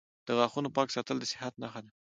•د 0.27 0.29
غاښونو 0.37 0.69
پاک 0.75 0.87
ساتل 0.95 1.17
د 1.19 1.23
صحت 1.31 1.53
نښه 1.61 1.81
ده. 1.85 1.89